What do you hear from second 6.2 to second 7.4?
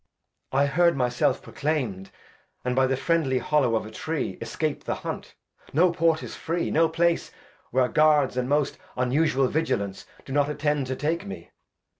is free, no Place